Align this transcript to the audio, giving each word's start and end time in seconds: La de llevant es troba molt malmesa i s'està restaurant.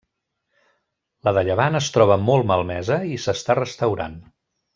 La 1.27 1.33
de 1.39 1.43
llevant 1.49 1.77
es 1.81 1.89
troba 1.97 2.17
molt 2.31 2.49
malmesa 2.53 2.99
i 3.13 3.21
s'està 3.27 3.59
restaurant. 3.61 4.19